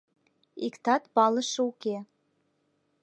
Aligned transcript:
Иктат 0.65 1.03
палыше 1.15 1.59
уке. 1.69 1.97